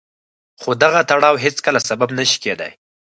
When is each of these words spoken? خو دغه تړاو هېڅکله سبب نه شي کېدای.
خو 0.61 0.69
دغه 0.83 0.99
تړاو 1.09 1.41
هېڅکله 1.45 1.79
سبب 1.89 2.09
نه 2.17 2.23
شي 2.29 2.37
کېدای. 2.43 2.71